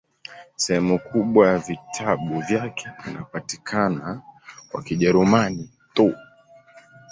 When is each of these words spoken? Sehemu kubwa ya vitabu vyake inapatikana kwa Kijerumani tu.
Sehemu 0.55 0.99
kubwa 0.99 1.47
ya 1.47 1.57
vitabu 1.57 2.39
vyake 2.41 2.89
inapatikana 3.09 4.21
kwa 4.71 4.83
Kijerumani 4.83 5.69
tu. 5.93 6.15